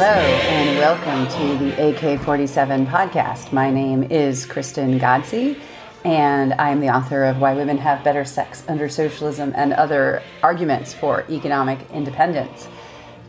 [0.00, 3.52] Hello, and welcome to the AK 47 podcast.
[3.52, 5.60] My name is Kristen Ghodsee,
[6.04, 10.94] and I'm the author of Why Women Have Better Sex Under Socialism and Other Arguments
[10.94, 12.68] for Economic Independence.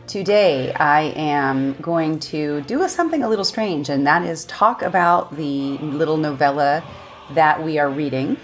[0.06, 5.36] Today, I am going to do something a little strange, and that is talk about
[5.36, 6.84] the little novella
[7.32, 8.36] that we are reading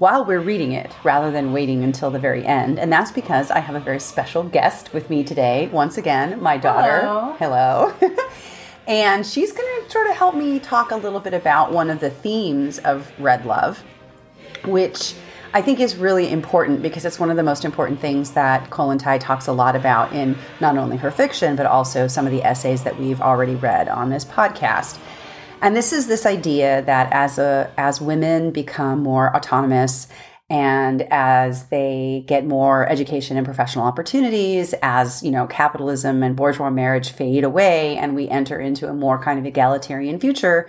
[0.00, 2.78] while we're reading it rather than waiting until the very end.
[2.78, 5.68] And that's because I have a very special guest with me today.
[5.70, 7.00] Once again, my daughter.
[7.38, 7.92] Hello.
[8.00, 8.16] Hello.
[8.88, 12.00] and she's going to sort of help me talk a little bit about one of
[12.00, 13.84] the themes of Red Love,
[14.64, 15.14] which
[15.52, 19.20] I think is really important because it's one of the most important things that Kollontai
[19.20, 22.84] talks a lot about in not only her fiction, but also some of the essays
[22.84, 24.98] that we've already read on this podcast.
[25.62, 30.08] And this is this idea that as a as women become more autonomous
[30.48, 36.70] and as they get more education and professional opportunities as you know capitalism and bourgeois
[36.70, 40.68] marriage fade away and we enter into a more kind of egalitarian future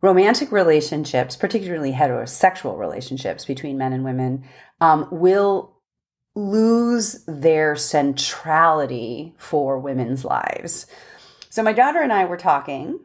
[0.00, 4.42] romantic relationships particularly heterosexual relationships between men and women
[4.80, 5.76] um, will
[6.34, 10.86] lose their centrality for women's lives.
[11.48, 13.00] So my daughter and i were talking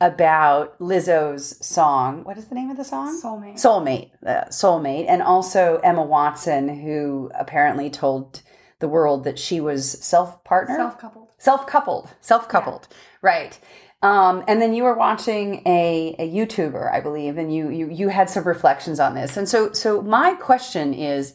[0.00, 2.22] about Lizzo's song.
[2.24, 3.20] What is the name of the song?
[3.20, 3.54] Soulmate.
[3.54, 4.10] Soulmate.
[4.24, 5.06] Uh, Soulmate.
[5.08, 8.42] And also Emma Watson, who apparently told
[8.78, 10.76] the world that she was self partner?
[10.76, 11.28] Self coupled.
[11.38, 12.10] Self coupled.
[12.20, 12.88] Self coupled.
[13.22, 13.58] Right.
[14.00, 18.08] Um, and then you were watching a, a YouTuber, I believe, and you, you you
[18.08, 19.36] had some reflections on this.
[19.36, 21.34] And so so my question is,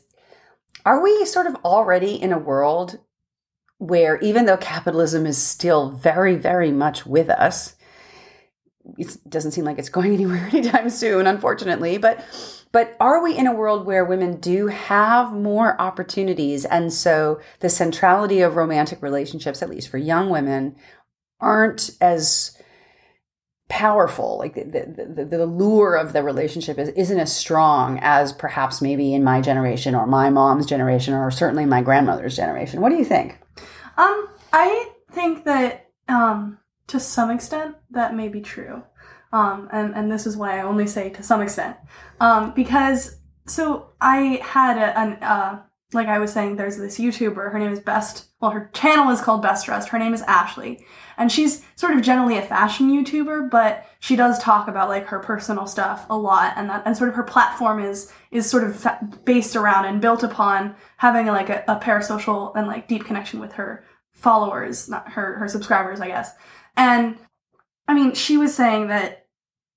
[0.86, 3.00] are we sort of already in a world
[3.80, 7.75] where even though capitalism is still very, very much with us,
[8.98, 11.98] it doesn't seem like it's going anywhere anytime soon, unfortunately.
[11.98, 12.23] But
[12.72, 17.70] but are we in a world where women do have more opportunities, and so the
[17.70, 20.76] centrality of romantic relationships, at least for young women,
[21.39, 22.58] aren't as
[23.70, 28.83] powerful like the, the, the, lure of the relationship is, isn't as strong as perhaps
[28.83, 32.98] maybe in my generation or my mom's generation or certainly my grandmother's generation what do
[32.98, 33.39] you think
[33.98, 38.83] Um, I think that um, to some extent that may be true.
[39.32, 41.76] Um, and, and this is why I only say to some extent.
[42.20, 43.17] Um, because,
[43.48, 47.72] so I had a, an, uh, like I was saying, there's this YouTuber, her name
[47.72, 50.86] is Best, well, her channel is called Best Dressed, her name is Ashley.
[51.17, 55.20] And she's sort of generally a fashion YouTuber, but she does talk about like her
[55.20, 58.76] personal stuff a lot, and that, and sort of her platform is, is sort of
[58.76, 63.39] fa- based around and built upon having like a, a parasocial and like deep connection
[63.39, 66.33] with her followers, not her, her subscribers, I guess.
[66.76, 67.17] And
[67.88, 69.28] I mean, she was saying that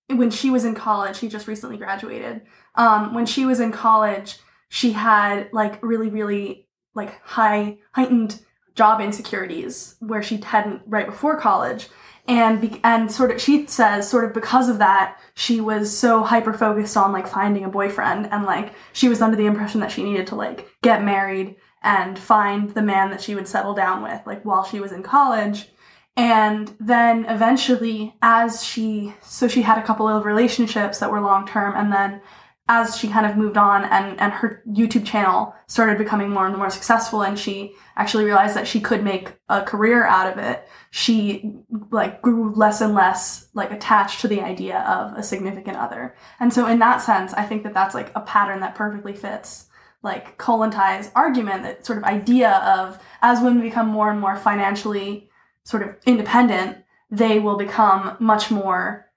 [0.09, 2.43] when she was in college, she just recently graduated.
[2.75, 8.41] Um, when she was in college, she had like really, really like high heightened
[8.75, 11.89] job insecurities where she hadn't right before college.
[12.29, 16.25] And be- and sort of she says sort of because of that she was so
[16.25, 19.93] hyper focused on like finding a boyfriend and like she was under the impression that
[19.93, 24.03] she needed to like get married and find the man that she would settle down
[24.03, 25.69] with like while she was in college
[26.16, 31.47] and then eventually, as she, so she had a couple of relationships that were long
[31.47, 32.22] term, and then
[32.69, 36.56] as she kind of moved on and, and her YouTube channel started becoming more and
[36.56, 40.66] more successful, and she actually realized that she could make a career out of it,
[40.91, 41.53] she
[41.91, 46.16] like grew less and less like attached to the idea of a significant other.
[46.41, 49.66] And so, in that sense, I think that that's like a pattern that perfectly fits
[50.03, 55.28] like Kollontai's argument, that sort of idea of as women become more and more financially
[55.66, 56.78] sort of independent,
[57.10, 59.10] they will become much more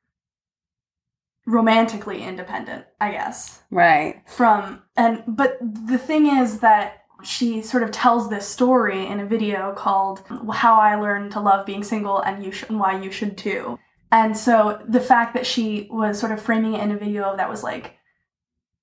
[1.45, 3.61] romantically independent, I guess.
[3.71, 9.19] right From and but the thing is that she sort of tells this story in
[9.19, 12.99] a video called How I Learned to Love Being Single and You Should and Why
[12.99, 13.77] You Should Too.
[14.11, 17.49] And so the fact that she was sort of framing it in a video that
[17.49, 17.97] was like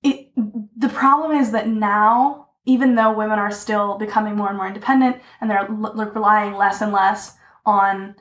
[0.03, 0.31] it
[0.77, 5.17] the problem is that now even though women are still becoming more and more independent
[5.41, 7.36] and they're l- relying less and less
[7.67, 8.15] on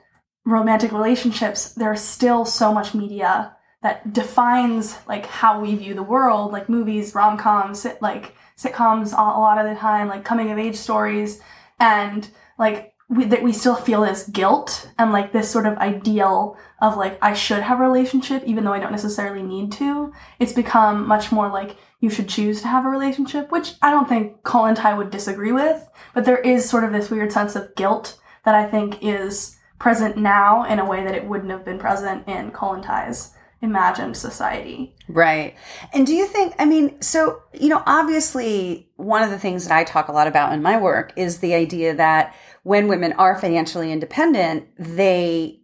[0.44, 6.52] romantic relationships, there's still so much media that defines like how we view the world,
[6.52, 10.76] like movies, rom-coms, sit, like sitcoms a lot of the time, like coming of age
[10.76, 11.40] stories,
[11.78, 12.28] and
[12.58, 16.96] like we, that we still feel this guilt and like this sort of ideal of
[16.96, 20.12] like I should have a relationship even though I don't necessarily need to.
[20.40, 24.08] It's become much more like you should choose to have a relationship, which I don't
[24.08, 28.18] think Kollontai would disagree with, but there is sort of this weird sense of guilt
[28.46, 32.26] that I think is present now in a way that it wouldn't have been present
[32.26, 34.94] in Colin Kollontai's imagined society.
[35.08, 35.54] Right.
[35.92, 39.76] And do you think, I mean, so, you know, obviously, one of the things that
[39.76, 43.38] I talk a lot about in my work is the idea that when women are
[43.38, 45.60] financially independent, they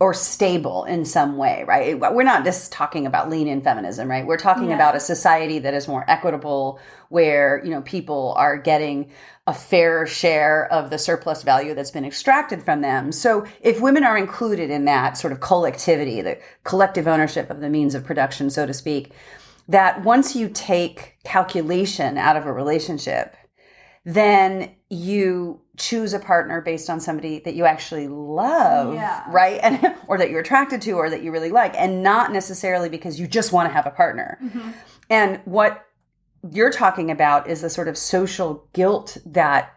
[0.00, 1.98] or stable in some way, right?
[1.98, 4.26] We're not just talking about lean in feminism, right?
[4.26, 4.74] We're talking Yeah.
[4.74, 6.80] about a society that is more equitable
[7.10, 9.10] where, you know, people are getting
[9.46, 13.12] a fair share of the surplus value that's been extracted from them.
[13.12, 17.70] So if women are included in that sort of collectivity, the collective ownership of the
[17.70, 19.12] means of production, so to speak,
[19.68, 23.36] that once you take calculation out of a relationship,
[24.04, 29.24] then you choose a partner based on somebody that you actually love, Yeah.
[29.28, 29.58] right?
[29.62, 33.18] And or that you're attracted to or that you really like and not necessarily because
[33.18, 34.38] you just want to have a partner.
[35.10, 35.84] And what
[36.50, 39.74] you're talking about is the sort of social guilt that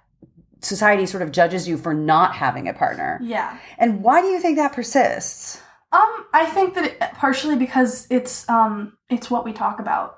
[0.62, 3.20] society sort of judges you for not having a partner.
[3.24, 3.58] Yeah.
[3.78, 5.62] And why do you think that persists?
[5.92, 10.17] Um, I think that it, partially because it's um it's what we talk about.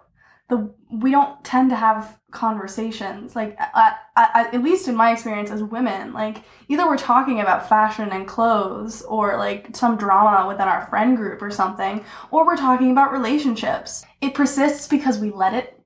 [0.50, 5.52] The we don't tend to have conversations like at, at, at least in my experience
[5.52, 10.68] as women like either we're talking about fashion and clothes or like some drama within
[10.68, 14.04] our friend group or something or we're talking about relationships.
[14.22, 15.80] It persists because we let it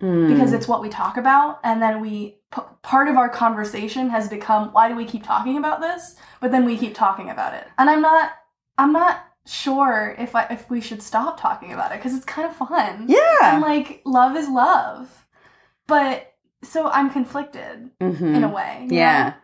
[0.00, 0.28] hmm.
[0.28, 4.28] because it's what we talk about and then we p- part of our conversation has
[4.28, 6.16] become why do we keep talking about this?
[6.40, 7.66] But then we keep talking about it.
[7.78, 8.32] And i'm not
[8.78, 12.48] i'm not sure if i if we should stop talking about it because it's kind
[12.48, 13.52] of fun yeah.
[13.54, 15.26] and like love is love
[15.86, 16.32] but
[16.62, 18.34] so i'm conflicted Mhm.
[18.36, 19.28] in a way Yeah.
[19.28, 19.34] know?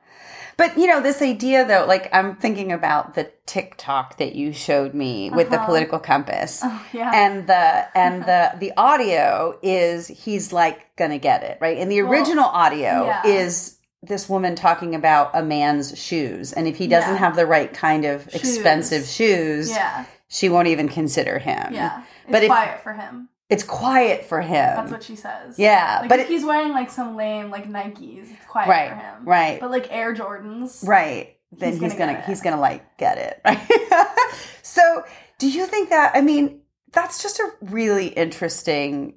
[0.59, 4.93] But you know, this idea though, like I'm thinking about the TikTok that you showed
[4.93, 5.65] me with the Uh-huh.
[5.67, 6.61] political compass.
[6.63, 11.79] oh yeah And the and the the audio is he's like gonna get it, right?
[11.79, 13.27] And the Well, original audio yeah.
[13.27, 16.53] is this woman talking about a man's shoes.
[16.53, 17.19] And if he doesn't Yeah.
[17.19, 18.35] have the right kind of Shoes.
[18.35, 21.73] expensive shoes, yeah she won't even consider him.
[21.75, 24.75] yeah it's But if- quiet for him It's quiet for him.
[24.77, 25.99] that's what she says yeah.
[26.01, 28.95] like but if it, he's wearing like some lame like nikes it's quiet Right, for
[28.97, 29.61] him right.
[29.61, 31.37] but like air jordans Right.
[31.55, 33.41] Then He's he's, gonna gonna, he's gonna like get it.
[33.45, 34.09] Right.
[34.63, 35.05] so
[35.39, 36.63] do you think that I mean,
[36.93, 39.17] that's just a really interesting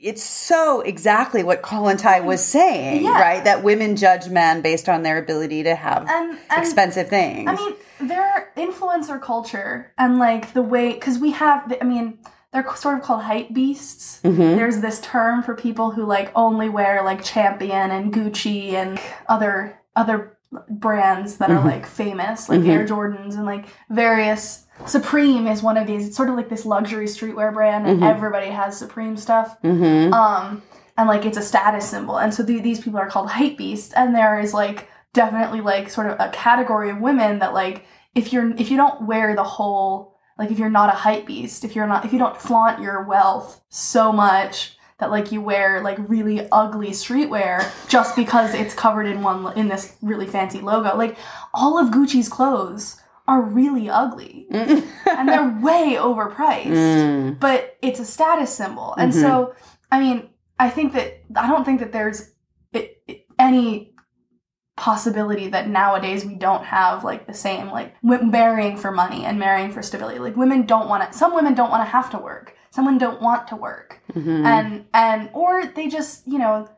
[0.00, 3.20] it's so exactly what Kollontai was saying, Yeah.
[3.20, 3.44] right?
[3.44, 7.48] That women judge men based on their ability to have and, and expensive things.
[7.50, 7.74] I mean,
[8.08, 12.18] their influencer culture and like the way, because we have, I mean,
[12.52, 14.20] they're sort of called hype beasts.
[14.24, 14.56] Mhm.
[14.56, 18.98] There's this term for people who like only wear like Champion and Gucci and
[19.28, 20.36] other other
[20.68, 21.58] brands that Mhm.
[21.60, 22.68] are like famous, like Mhm.
[22.70, 24.64] Air Jordans and like various.
[24.86, 26.08] Supreme is one of these.
[26.08, 28.08] It's sort of like this luxury streetwear brand, and Mhm.
[28.10, 30.12] everybody has Supreme stuff Mhm.
[30.12, 30.62] um
[30.96, 33.94] and like it's a status symbol and so the, these people are called hype beasts
[33.94, 38.32] and there is like definitely like sort of a category of women that like if
[38.32, 41.74] you're if you don't wear the whole like if you're not a hype beast if
[41.74, 45.96] you're not if you don't flaunt your wealth so much that like you wear like
[46.06, 51.16] really ugly streetwear just because it's covered in one in this really fancy logo like
[51.54, 52.99] all of gucci's clothes
[53.30, 57.38] are really ugly and they're way overpriced Mm.
[57.46, 58.94] but it's a status symbol.
[58.98, 59.54] And so,
[59.94, 60.18] I mean,
[60.58, 62.18] I think that I don't think that there's
[63.38, 63.94] any
[64.76, 69.38] possibility that nowadays we don't have like the same like w- marrying for money and
[69.38, 70.18] marrying for stability.
[70.18, 71.16] Like women don't want to.
[71.16, 72.54] Some women don't want to have to work.
[72.70, 74.44] Some women don't want to work, Mhm.
[74.44, 76.68] and and or they just you know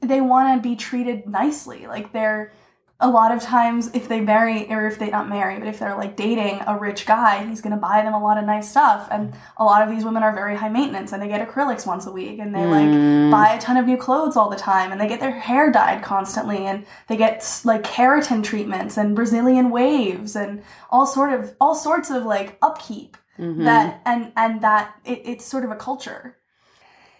[0.00, 1.86] they want to be treated nicely.
[1.86, 2.52] Like they're
[3.00, 5.96] a lot of times if they marry or if they not marry but if they're
[5.96, 9.08] like dating a rich guy he's going to buy them a lot of nice stuff
[9.10, 12.06] and a lot of these women are very high maintenance and they get acrylics once
[12.06, 13.30] a week and they like Mm.
[13.30, 16.02] buy a ton of new clothes all the time and they get their hair dyed
[16.02, 21.74] constantly and they get like keratin treatments and brazilian waves and all sort of all
[21.74, 23.64] sorts of like upkeep Mhm.
[23.64, 26.36] that and and that it, it's sort of a culture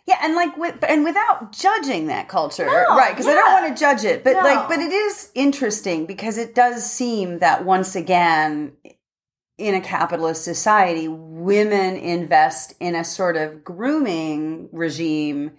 [0.07, 3.13] Yeah, and like with and without judging that culture, No, right?
[3.13, 4.41] Because I don't want to judge it, but No.
[4.41, 8.73] like, but it is interesting because it does seem that once again,
[9.57, 15.53] in a capitalist society, women invest in a sort of grooming regime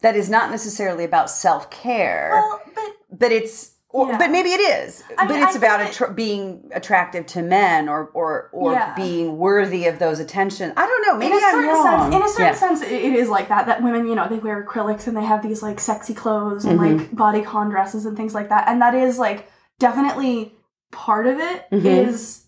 [0.00, 3.71] that is not necessarily about self care, well but but it's.
[3.94, 4.16] Or, Yeah.
[4.16, 5.04] But maybe it is.
[5.18, 8.94] I but mean, it's I about attra- being attractive to men, or or or Yeah.
[8.94, 10.72] being worthy of those attention.
[10.78, 11.14] I don't know.
[11.18, 11.84] Maybe in a I'm certain wrong.
[12.12, 12.52] sense, in a certain Yeah.
[12.54, 13.66] sense, it, it is like that.
[13.66, 16.80] That women, you know, they wear acrylics and they have these like sexy clothes and
[16.80, 16.98] Mhm.
[16.98, 20.54] like bodycon dresses and things like that, and that is like definitely
[20.90, 22.42] part of it is Mhm.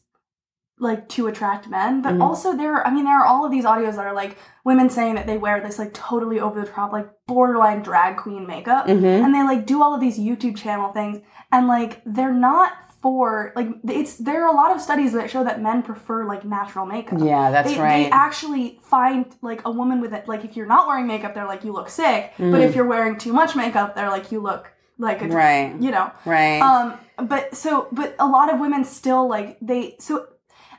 [0.79, 2.23] Like to attract men, but Mhm.
[2.23, 2.75] also there.
[2.75, 5.27] Are, I mean, there are all of these audios that are like women saying that
[5.27, 9.25] they wear this like totally over the top, like borderline drag queen makeup, Mhm.
[9.25, 11.19] and they like do all of these YouTube channel things,
[11.53, 15.45] and like they're not for like it's there are a lot of studies that show
[15.45, 17.19] that men prefer like natural makeup.
[17.23, 18.05] Yeah, that's they, right.
[18.05, 21.47] They actually find like a woman with it like if you're not wearing makeup, they're
[21.47, 22.33] like you look sick.
[22.39, 25.35] But if you're wearing too much makeup, they're like you look like a Mm.
[25.35, 25.75] Right.
[25.81, 26.11] you know.
[26.25, 26.61] right.
[26.61, 26.95] Um,
[27.29, 30.25] but so, but a lot of women still like they so,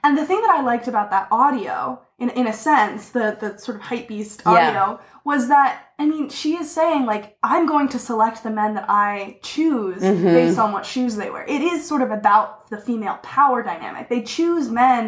[0.06, 3.50] and the thing that I liked about that audio, in in a sense, the the
[3.58, 4.52] sort of hype beast Yeah.
[4.54, 5.00] audio
[5.32, 8.86] was that I mean she is saying like I'm going to select the men that
[8.88, 10.24] I choose Mhm.
[10.40, 11.44] based on what shoes they wear.
[11.58, 14.04] It is sort of about the female power dynamic.
[14.10, 15.02] They choose men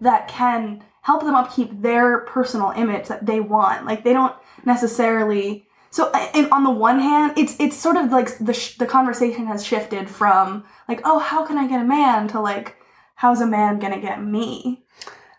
[0.00, 3.84] that can help them upkeep their personal image that they want.
[3.90, 4.34] Like they don't
[4.64, 5.66] necessarily.
[5.90, 9.46] So, and on the one hand, it's it's sort of like the sh- the conversation
[9.46, 12.76] has shifted from like, oh, how can I get a man to like,
[13.14, 14.84] how's a man gonna get me?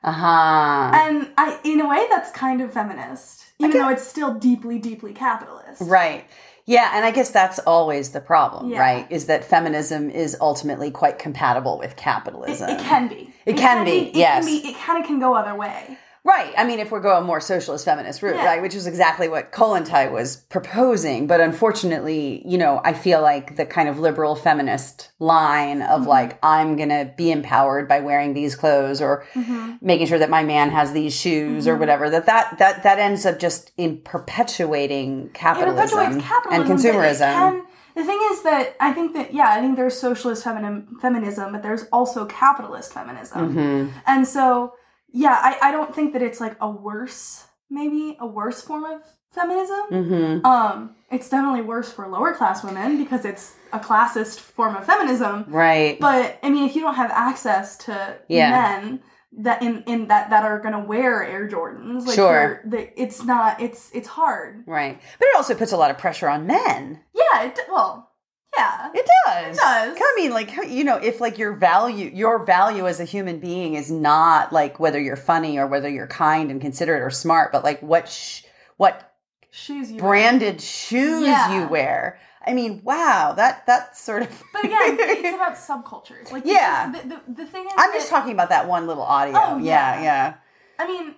[0.03, 0.91] Uh huh.
[0.93, 3.79] And I, in a way, that's kind of feminist, even Okay.
[3.79, 5.81] though it's still deeply, deeply capitalist.
[5.81, 6.25] Right.
[6.67, 8.79] Yeah, and I guess that's always the problem, Yeah.
[8.79, 9.07] right?
[9.11, 12.69] Is that feminism is ultimately quite compatible with capitalism.
[12.69, 13.33] it can be.
[13.45, 14.45] It can be, It yes.
[14.45, 15.97] Can be, it kind of can go other way.
[16.25, 16.53] Right.
[16.57, 18.45] I mean, if we're going more socialist feminist route, Yeah.
[18.45, 21.27] right, which is exactly what Kollontai was proposing.
[21.27, 26.09] But unfortunately, you know, I feel like the kind of liberal feminist line of Mm-hmm.
[26.09, 29.73] like, I'm going to be empowered by wearing these clothes or Mm-hmm.
[29.81, 33.23] making sure that my man has these shoes or whatever, that, that, that, that ends
[33.27, 36.71] up just in perpetuating It capitalism, perpetuates capitalism.
[36.71, 37.61] and consumerism.
[37.95, 41.61] the thing is that I think that yeah, I think there's socialist femini- feminism, but
[41.63, 43.55] there's also capitalist feminism.
[43.55, 43.91] Mhm.
[44.07, 44.73] And so,
[45.15, 49.01] yeah, I, I don't think that it's like a worse, maybe a worse form of
[49.31, 49.81] feminism.
[49.91, 50.45] Mhm.
[50.45, 55.45] Um, it's definitely worse for lower class women because it's a classist form of feminism.
[55.47, 55.99] Right.
[55.99, 58.49] But I mean, if you don't have access to Yeah.
[58.51, 59.01] men
[59.37, 62.61] that in, in that that are gonna wear Air Jordans, like Sure.
[62.95, 64.63] it's not it's it's hard.
[64.65, 64.99] right.
[65.19, 67.01] But it also puts a lot of pressure on men.
[67.13, 68.11] Yeah, it, well,
[68.57, 68.89] yeah.
[68.93, 69.57] It does.
[69.57, 69.97] It does.
[69.99, 73.75] I mean, like you know, if like your value, your value as a human being
[73.75, 77.63] is not like whether you're funny or whether you're kind and considerate or smart, but
[77.63, 78.43] like what sh-
[78.77, 79.11] what
[79.51, 81.61] Shoes you branded shoes Yeah.
[81.61, 82.19] you wear.
[82.45, 84.43] I mean, wow, that that's sort of.
[84.53, 86.31] But again, it's about subcultures.
[86.31, 86.91] Like Yeah.
[86.91, 89.33] the, the, the thing is I'm just that- talking about that one little audio.
[89.35, 90.03] Oh, yeah, yeah.
[90.03, 90.33] yeah.
[90.77, 91.15] I mean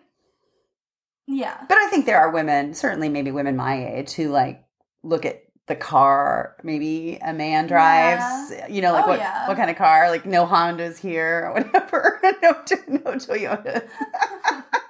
[1.27, 1.58] Yeah.
[1.67, 4.63] But I think there are women, certainly maybe women my age, who like
[5.03, 8.53] look at the car maybe a man drives.
[8.69, 9.47] You know, like Oh, what yeah.
[9.47, 10.09] what kind of car?
[10.09, 12.19] Like no Hondas here or whatever.
[12.41, 12.51] no,
[12.88, 13.88] no Toyotas.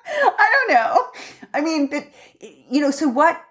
[0.10, 1.08] I don't know.
[1.54, 2.08] I mean, but
[2.70, 3.42] you know, so what?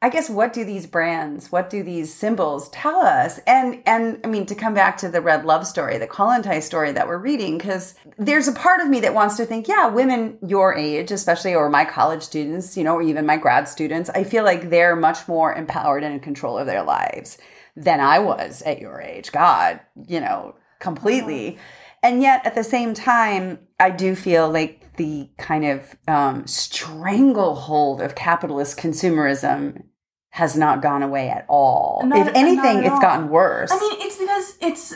[0.00, 3.40] I guess what do these brands, what do these symbols tell us?
[3.48, 6.92] And and I mean to come back to the red love story, the Kollontai story
[6.92, 10.38] that we're reading, because there's a part of me that wants to think, yeah, women
[10.46, 14.22] your age, especially or my college students, you know, or even my grad students, I
[14.22, 17.36] feel like they're much more empowered and in control of their lives
[17.74, 19.32] than I was at your age.
[19.32, 21.58] God, you know, completely.
[22.04, 28.00] And yet at the same time, I do feel like the kind of um, stranglehold
[28.00, 29.84] of capitalist consumerism
[30.30, 32.02] has not gone away at all.
[32.04, 33.00] Not- if anything, it's all.
[33.00, 33.70] gotten worse.
[33.72, 34.94] I mean, it's because it's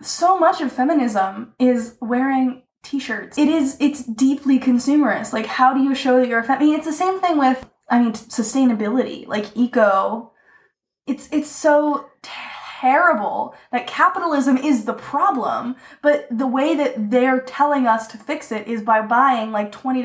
[0.00, 3.36] so much of feminism is wearing t-shirts.
[3.36, 5.32] It is it's deeply consumerist.
[5.32, 7.38] Like how do you show that you're a fem- I mean, it's the same thing
[7.38, 10.32] with I mean, sustainability, like eco.
[11.06, 17.86] It's it's so terrible that capitalism is the problem, but the way that they're telling
[17.86, 20.04] us to fix it is by buying like $20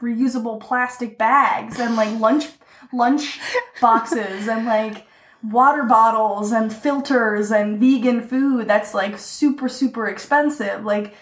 [0.00, 2.46] reusable plastic bags and like lunch
[2.94, 3.40] lunch
[3.80, 5.06] boxes and like
[5.42, 11.14] water bottles and filters and vegan food that's like super super expensive like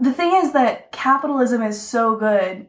[0.00, 2.66] the thing is that capitalism is so good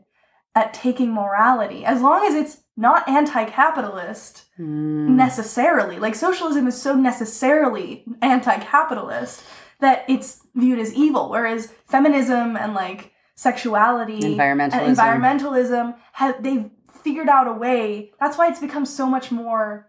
[0.55, 5.15] at taking morality as long as it's not anti-capitalist Hmm.
[5.17, 9.43] necessarily like socialism is so necessarily anti-capitalist
[9.79, 14.73] that it's viewed as evil whereas feminism and like sexuality Environmentalism.
[14.73, 16.69] and environmentalism have they've
[17.03, 18.11] figured out a way.
[18.19, 19.87] That's why it's become so much more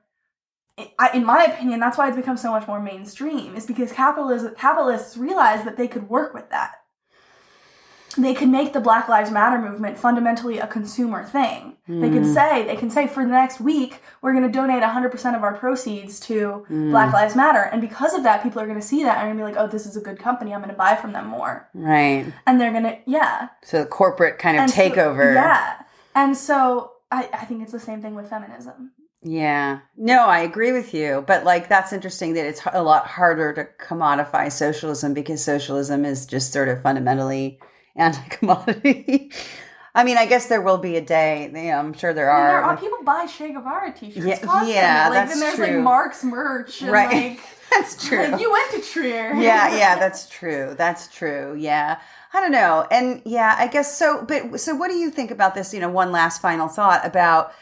[1.12, 5.16] in my opinion that's why it's become so much more mainstream is because capitalism capitalists
[5.16, 6.80] realized that they could work with that.
[8.16, 11.76] They could make the black lives matter movement fundamentally a consumer thing.
[11.88, 12.33] They could hmm.
[12.33, 15.54] say they can say for the next week we're going to donate 100% of our
[15.54, 16.90] proceeds to hmm.
[16.90, 17.61] black lives matter.
[17.61, 19.62] And because of that people are going to see that and going to be like
[19.62, 20.54] oh this is a good company.
[20.54, 21.68] I'm going to buy from them more.
[21.75, 22.33] Right.
[22.47, 23.49] and they're going to yeah.
[23.62, 25.35] So the corporate kind of and so- takeover.
[25.35, 25.83] yeah.
[26.16, 28.92] And so I, I think it's the same thing with feminism
[29.23, 29.80] Yeah.
[29.97, 31.25] No, I agree with you.
[31.26, 36.26] But like, that's interesting that it's a lot harder to commodify socialism because socialism is
[36.26, 37.59] just sort of fundamentally
[37.97, 39.30] anti commodity.
[39.97, 41.44] I mean, I guess there will be a day.
[41.54, 42.49] You know, I'm sure there are.
[42.49, 44.75] there are like- people buy Che Guevara t-shirts Yeah, constantly.
[44.75, 45.66] yeah, like, that's and there's true.
[45.66, 47.14] like Marx merch and right.
[47.37, 47.40] like
[47.71, 48.26] that's true.
[48.28, 49.35] like you went to Trier.
[49.40, 50.75] yeah, yeah, that's true.
[50.76, 51.54] That's true.
[51.56, 52.00] Yeah.
[52.33, 52.87] I don't know.
[52.90, 54.25] And yeah, I guess so.
[54.25, 55.73] But so what do you think about this?
[55.73, 57.54] You know, one last final thought about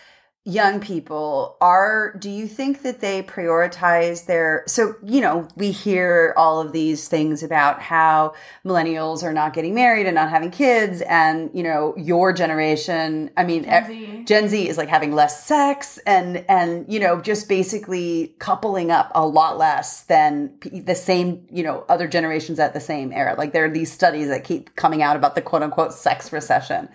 [0.45, 6.35] young people are do you think that they prioritize their so you know we hear
[6.37, 8.35] all of these things about how
[8.65, 13.45] millennials are not getting married and not having kids and you know your generation i
[13.45, 14.25] mean Gen Z.
[14.25, 19.11] Gen Z is like having less sex and and you know just basically coupling up
[19.15, 23.35] a lot less than the same you know other generations at the same era.
[23.37, 26.89] Like there are these studies that keep coming out about the quote unquote sex recession.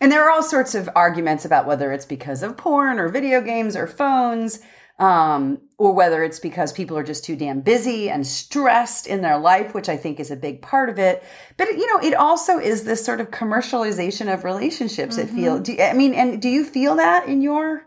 [0.00, 3.40] And there are all sorts of arguments about whether it's because of porn or video
[3.40, 4.60] games or phones,
[4.98, 9.38] um, or whether it's because people are just too damn busy and stressed in their
[9.38, 11.22] life, which I think is a big part of it.
[11.56, 15.18] But you know, it also is this sort of commercialization of relationships.
[15.18, 15.58] It feel.
[15.58, 17.86] Do, I mean, and do you feel that in your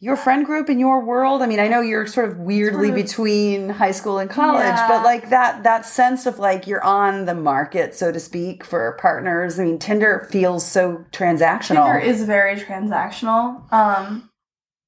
[0.00, 1.42] your friend group in your world?
[1.42, 3.04] I mean, I know you're sort of weirdly Sort of.
[3.06, 4.88] between high school and college, Yeah.
[4.88, 8.96] but like that that sense of like you're on the market, so to speak, for
[9.00, 9.58] partners.
[9.58, 11.84] I mean, Tinder feels so transactional.
[11.86, 13.70] Tinder is very transactional.
[13.72, 14.30] Um,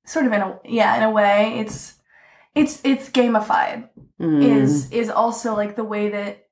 [0.06, 1.96] sort of in a yeah, in a way, it's
[2.54, 3.88] it's it's gamified.
[4.20, 4.42] Mm.
[4.42, 6.46] Is is also like the way that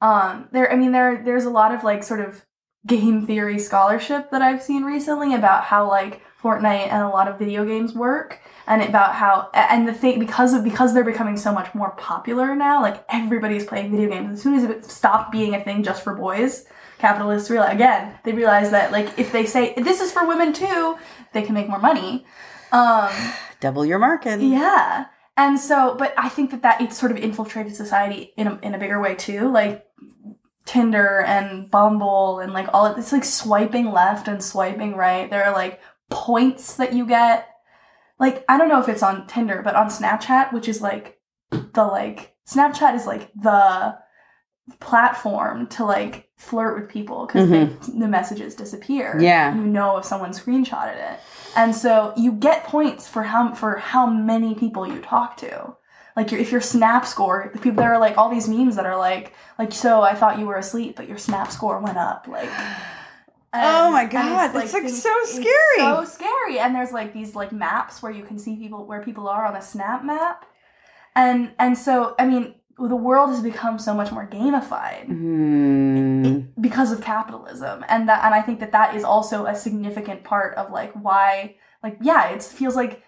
[0.00, 0.70] um there.
[0.70, 2.44] I mean there there's a lot of like sort of
[2.86, 7.38] game theory scholarship that I've seen recently about how like Fortnite and a lot of
[7.38, 11.52] video games work and about how and the thing because of because they're becoming so
[11.52, 14.34] much more popular now like everybody's playing video games.
[14.34, 16.66] As soon as it stopped being a thing just for boys
[16.98, 20.98] capitalists realize again they realize that like if they say this is for women too
[21.32, 22.26] they can make more money.
[22.72, 23.10] Um
[23.60, 24.40] double your market.
[24.40, 25.06] yeah.
[25.36, 28.74] And so but i think that that it's sort of infiltrated society in a, in
[28.74, 29.84] a bigger way too like
[30.64, 35.28] tinder and bumble and like all it's like swiping left and swiping right.
[35.30, 35.80] There are like
[36.10, 37.48] points that you get.
[38.20, 41.18] Like i don't know if it's on tinder but on snapchat which is like
[41.50, 43.98] the like snapchat is like the
[44.80, 47.98] platform to like flirt with people because mm-hmm.
[47.98, 49.18] the messages disappear.
[49.20, 49.54] Yeah.
[49.54, 51.20] you know if someone screenshotted it.
[51.56, 55.76] And so you get points for how for how many people you talk to.
[56.16, 58.86] Like your, if your snap score the people there are like all these memes that
[58.86, 62.28] are like like so i thought you were asleep but your snap score went up
[62.28, 62.48] like
[63.54, 65.78] Oh my God, it's, that's, like, things- so it's scary.
[65.78, 69.28] so scary and there's like these like maps where you can see people where people
[69.28, 70.44] are on a snap map
[71.16, 76.48] and and so i mean the world has become so much more gamified Mm.
[76.60, 80.56] because of capitalism and that and i think that that is also a significant part
[80.56, 83.02] of like why like yeah it feels like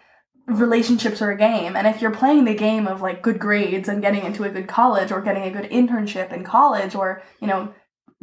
[0.47, 4.01] relationships are a game and if you're playing the game of like good grades and
[4.03, 7.75] getting into a good college or getting a good internship in college or you know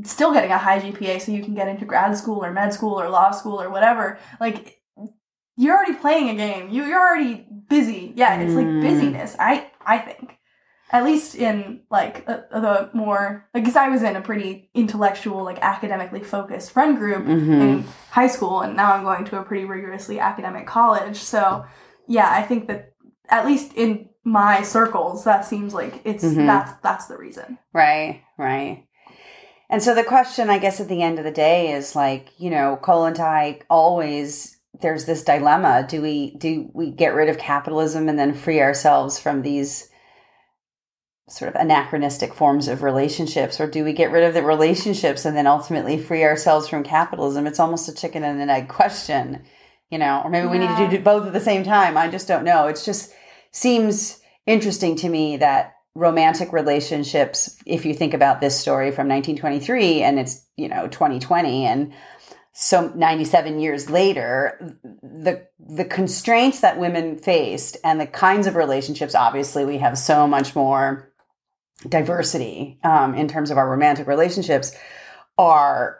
[0.04, 3.00] still getting a high gpa so you can get into grad school or med school
[3.00, 4.80] or law school or whatever like
[5.56, 8.82] you're already playing a game you, you're already busy yeah it's like Mm.
[8.82, 10.38] busyness i i think
[10.92, 15.44] at least in like uh, the more like because i was in a pretty intellectual
[15.44, 17.62] like academically focused friend group Mhm.
[17.62, 21.66] in high school and now i'm going to a pretty rigorously academic college so
[22.08, 22.94] yeah i think that
[23.30, 26.48] at least in my circles that seems like it's Mhm.
[26.48, 28.86] that's that's the reason Right, right.
[29.70, 32.50] And so the question, I guess, at the end of the day is like, you
[32.50, 35.86] know, Kollontai always there's this dilemma.
[35.88, 39.90] Do we do we get rid of capitalism and then free ourselves from these
[41.30, 45.38] sort of anachronistic forms of relationships, or do we get rid of the relationships and
[45.38, 47.48] then ultimately free ourselves from capitalism?
[47.48, 49.44] It's almost a chicken and an egg question,
[49.90, 51.98] you know, or maybe we need to do both at the same time.
[51.98, 52.68] I just don't know.
[52.68, 53.14] It's just
[53.52, 60.02] seems interesting to me that romantic relationships if you think about this story from 1923
[60.02, 61.94] and it's you know 2020 and
[62.52, 69.14] so 97 years later the the constraints that women faced and the kinds of relationships
[69.14, 71.14] obviously we have so much more
[71.88, 74.76] diversity um, in terms of our romantic relationships
[75.38, 76.00] are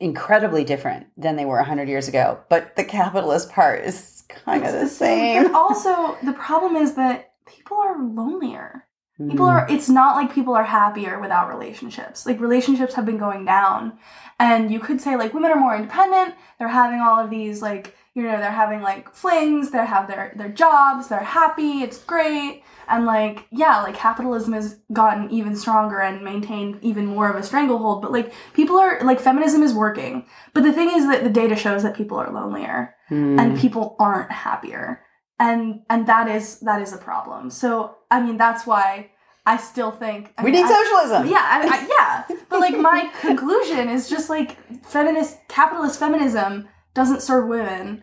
[0.00, 2.40] incredibly different than they were 100 years ago.
[2.48, 5.44] But the capitalist part is kind of It's the same.
[5.44, 8.84] But also the problem is that people are lonelier.
[9.30, 9.50] People Mm.
[9.52, 12.24] are it's not like people are happier without relationships.
[12.24, 13.94] Like relationships have been going down.
[14.38, 16.36] And you could say like women are more independent.
[16.58, 19.70] They're having all of these like you know they're having like flings.
[19.72, 21.08] They have their their jobs.
[21.08, 21.82] They're happy.
[21.82, 22.62] It's great.
[22.88, 27.42] And like yeah like capitalism has gotten even stronger and maintained even more of a
[27.42, 28.02] stranglehold.
[28.02, 30.26] But like people are like feminism is working.
[30.54, 32.94] But the thing is that the data shows that people are lonelier.
[33.10, 33.40] Mm.
[33.40, 35.00] and people aren't happier
[35.38, 39.10] and and that is that is a problem so i mean that's why
[39.46, 42.78] i still think I we mean, need I- socialism yeah I, I, yeah But like
[42.78, 48.02] my conclusion is just like feminist capitalist feminism doesn't serve women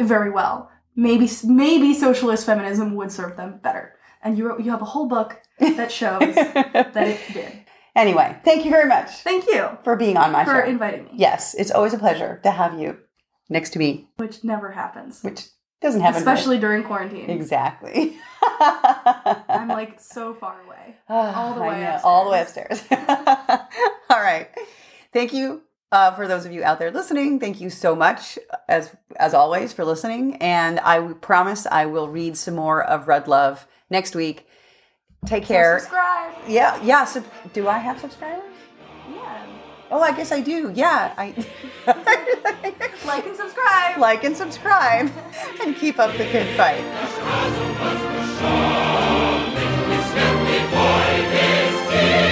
[0.00, 0.70] very well.
[0.96, 3.94] Maybe maybe socialist feminism would serve them better.
[4.22, 7.52] And you you have a whole book that shows that it did.
[7.94, 10.60] Anyway, thank you very much Thank you for being on my for show.
[10.60, 12.96] For inviting me, yes, it's always a pleasure to have you
[13.50, 15.40] next to me, which never happens, which
[15.82, 16.18] doesn't happen.
[16.18, 17.28] especially during quarantine.
[17.28, 18.16] exactly.
[18.60, 20.96] I'm like so far away.
[21.08, 22.82] all the way know, all the way upstairs.
[22.90, 24.48] all right.
[25.12, 27.38] Thank you uh, for those of you out there listening.
[27.38, 30.36] Thank you so much, as as always, for listening.
[30.36, 34.46] And I promise I will read some more of Red Love next week.
[35.26, 35.78] Take care.
[35.78, 36.34] Subscribe.
[36.48, 37.04] yeah, yeah.
[37.04, 38.51] So, do I have subscribers?
[39.92, 39.98] Yeah.
[39.98, 40.72] Oh, I guess I do.
[40.74, 41.34] Yeah, I
[43.06, 43.98] Like and subscribe.
[43.98, 45.10] like and subscribe
[45.62, 46.84] and keep up the good fight.
[49.90, 52.31] It's very boy,